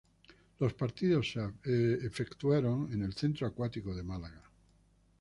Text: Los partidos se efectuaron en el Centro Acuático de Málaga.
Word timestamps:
Los 0.57 0.73
partidos 0.73 1.31
se 1.31 1.47
efectuaron 2.03 2.91
en 2.91 3.03
el 3.03 3.13
Centro 3.13 3.45
Acuático 3.45 3.93
de 3.93 4.01
Málaga. 4.01 4.41